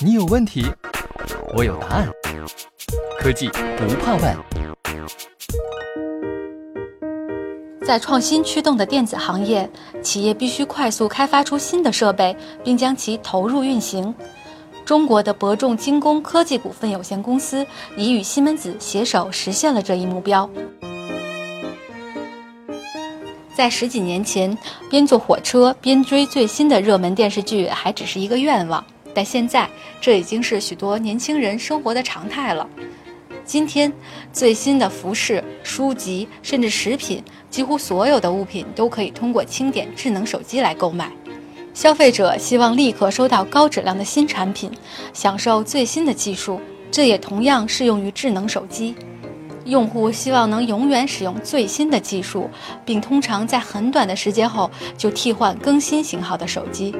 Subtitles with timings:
[0.00, 0.66] 你有问题，
[1.54, 2.08] 我有答案。
[3.18, 4.36] 科技不怕问。
[7.84, 9.68] 在创新驱动的电子行业，
[10.02, 14.14] 企业必须快速开发出新的设备，并将其投入运行。
[14.84, 17.66] 中国的博众精工科技股份有限公司
[17.96, 20.48] 已与西门子携手实现了这一目标。
[23.58, 24.56] 在十几年前，
[24.88, 29.68] 边坐火车边追最新的热门电视剧还只是一个愿望，但现在
[30.00, 32.64] 这已经是许多年轻人生活的常态了。
[33.44, 33.92] 今天，
[34.32, 41.10] 最新的服饰、书籍，甚至食品，几乎所有的物品都可以通过轻点智能手机来购买。
[41.74, 44.70] 消费者希望立刻收到高质量的新产品，
[45.12, 46.60] 享受最新的技术，
[46.92, 48.94] 这也同样适用于智能手机。
[49.68, 52.48] 用户希望能永远使用最新的技术，
[52.86, 56.94] 并通常在很短的时间后就替换更新型号的手机。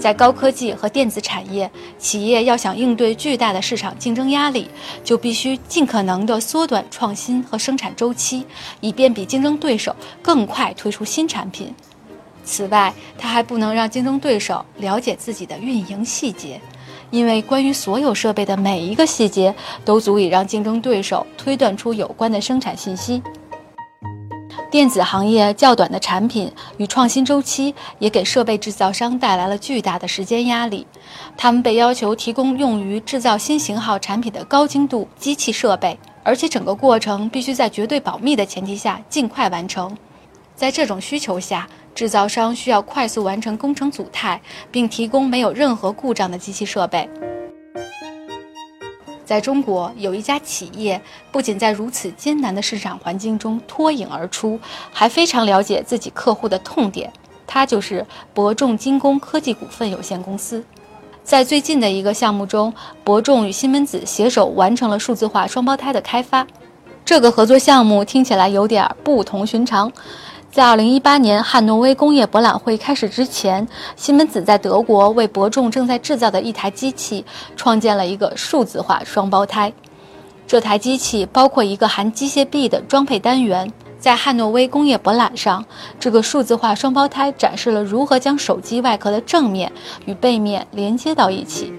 [0.00, 4.68] 在高科技和电子产业，企业要想应对巨大的市场竞争压力，
[5.02, 8.46] 就必须尽可能地缩短创新和生产周期，
[8.80, 11.74] 以便比竞争对手更快推出新产品。
[12.44, 16.60] 此外，它还不能让竞争对手了解自己的运营细节。
[17.10, 23.22] 因为关于所有设备的每一个细节，都足以让竞争对手推断出有关的生产信息。
[24.70, 30.84] 电子行业较短的产品与创新周期，也给设备制造商带来了巨大的时间压力。
[31.36, 39.96] 他们被要求提供用于制造新型号产品的高精度机器设备，而且整个过程必须在绝对保密的前提下尽快完成。
[40.56, 47.08] 在这种需求下，制造商需要快速完成工程组态，并提供没有任何故障的机器设备。
[49.24, 51.00] 在中国，有一家企业
[51.32, 54.60] 不仅在如此艰难的市场环境中脱颖而出，
[54.92, 57.10] 还非常了解自己客户的痛点。
[57.46, 60.62] 它就是博众精工科技股份有限公司。
[61.22, 66.46] 在最近的一个项目中，博众与西门子携手完成了数字化双胞胎的开发。
[67.02, 69.90] 这个合作项目听起来有点不同寻常。
[70.54, 73.66] 在二零一八年汉诺威工业博览会开始之前，
[73.96, 77.24] 西门子在德国为博众正在制造的一台机器
[77.56, 79.72] 创建了一个数字化双胞胎。
[80.46, 83.68] 这台机器包括一个含机械臂的装配单元。
[83.98, 85.64] 在汉诺威工业博览上，
[85.98, 89.72] 这个数字化双胞胎展示了如何将手机外壳的正面
[90.04, 91.72] 与背面连接到一起。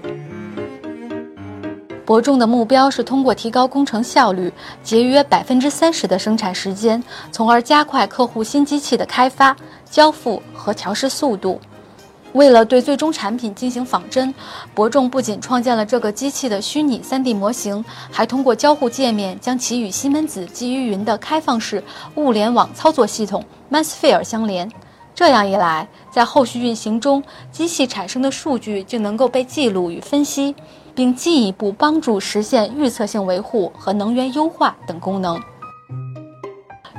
[2.06, 4.50] 博众的目标是通过提高工程效率，
[4.80, 7.02] 节约百分之三十的生产时间，
[7.32, 9.54] 从而加快客户新机器的开发、
[9.90, 11.60] 交付和调试速度。
[12.32, 14.32] 为了对最终产品进行仿真，
[14.72, 21.82] 博众不仅创建了这个机器的虚拟 3D 模型，还通过交互界面将其与西门子基于云的开放式
[22.14, 24.70] 物联网操作系统 MassFair 相连。
[25.16, 30.54] 这样一来，在后续运行中，机器产生的数据就能够被记录与分析。
[30.96, 35.38] 并进一步帮助实现预测性维护和能源优化等功能。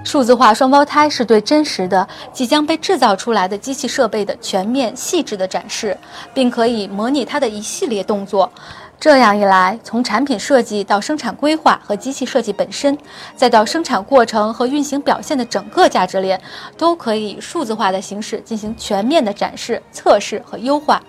[0.07, 5.97] 数字化双胞胎是对真实的即将被制造出来的机器设备的全面细致的展示，
[6.33, 8.49] 并可以模拟它的一系列动作。
[8.97, 12.97] 这样一来，从产品设计到生产规划和机器设计本身，
[13.35, 16.39] 再到生产过程和运行表现的整个价值链，
[16.77, 21.03] 都可以以数字化的形式进行全面的展示、测试和优化。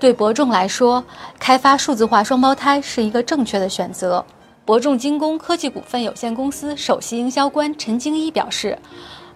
[0.00, 1.04] 对博众来说，
[1.38, 4.26] 开发数字化双胞胎是一个正确的选择。
[4.64, 8.78] 博众精工科技股份有限公司首席营销官陈京一表示：“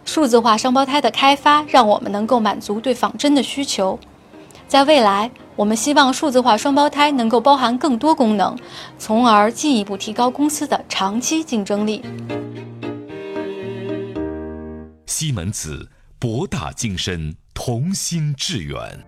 [0.07, 3.99] 数字化双胞胎的开发让我们能够满足对仿真的需求。
[4.69, 8.57] 在未来，我们希望数字化双胞胎能够包含更多功能，
[8.99, 12.03] 从而进一步提高公司的长期竞争力。”
[15.07, 15.89] 西门子，
[16.21, 19.05] 博大精深，同心致远。